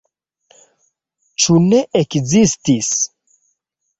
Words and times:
Ĉu 1.43 1.59
ne 1.67 1.83
ekzistis? 2.01 2.91